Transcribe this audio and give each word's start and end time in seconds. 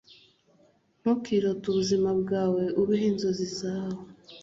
ntukirote 1.01 1.65
ubuzima 1.71 2.09
bwawe, 2.21 2.63
ubeho 2.81 3.05
inzozi 3.11 3.47
zawe 3.59 4.01